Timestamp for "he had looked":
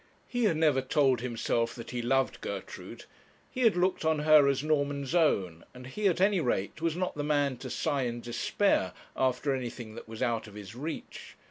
3.51-4.03